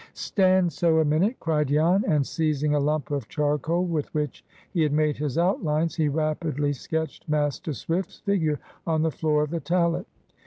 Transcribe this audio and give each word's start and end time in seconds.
"Stand 0.15 0.73
so 0.73 0.97
a 0.97 1.05
minute!" 1.05 1.39
cried 1.39 1.67
Jan, 1.67 2.03
and 2.07 2.25
seizing 2.25 2.73
a 2.73 2.79
lump 2.79 3.11
of 3.11 3.27
charcoal, 3.27 3.85
with 3.85 4.11
which 4.15 4.43
he 4.71 4.81
had 4.81 4.91
made 4.93 5.17
his 5.17 5.37
outlines, 5.37 5.93
he 5.93 6.09
rapidly 6.09 6.73
sketched 6.73 7.29
Master 7.29 7.71
Swift's 7.71 8.17
figure 8.19 8.59
on 8.87 9.03
the 9.03 9.11
floor 9.11 9.43
of 9.43 9.51
the 9.51 9.59
tallet. 9.59 10.07